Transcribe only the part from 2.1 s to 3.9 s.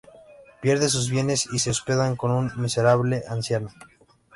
con una miserable anciana.